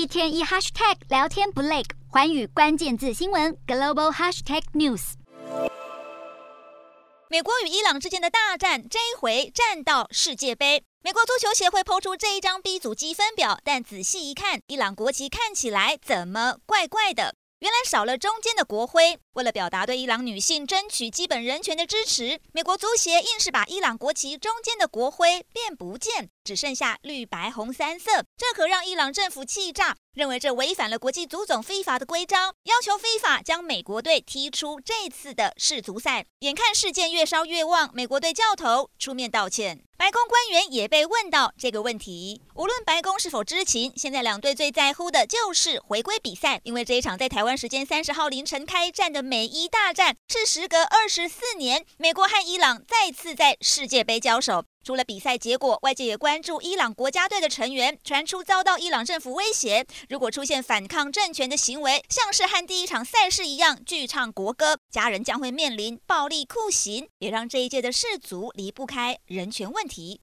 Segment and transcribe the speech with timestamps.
[0.00, 5.12] 一天一 hashtag 聊天不累，环宇关键字新闻 global hashtag news。
[7.28, 10.82] 美国与伊朗之间的大战，这一回战到世界杯。
[11.02, 17.34] 美国足球协会抛出这一张 B 组积分表，但仔细一看，伊朗国旗看起来怎么怪怪的？
[17.60, 19.18] 原来少了中间的国徽。
[19.34, 28.24] 为了表达对伊朗女性争取基本人权的支持，美国足协硬是把伊朗国旗中间的国徽变不见，只剩下绿白红三色。
[28.34, 36.24] 这可让伊朗政府气炸，认为这违反了国际足总非法的规章，要求非法将美国队踢出这次的世足赛。
[36.38, 39.84] 眼看事件越烧越旺，美国队教头出面道歉。
[40.00, 54.64] 白宫官员也被问到这个问题，无论白宫是否知情，现在两队最在乎的就是回归比赛，因为这一场在台湾时间三十号凌晨开战的美伊大战，是时隔二十四年，美国和伊朗再次在世界杯交手。
[54.82, 70.18] 除了比赛结果，外界也关注伊朗国家队的成员传出遭到伊朗政府威胁，如果出现反抗政权的行为，像是和第一场赛事一样拒唱国歌，家人将会面临暴力酷刑，也让这一届的世足离不开人权问题。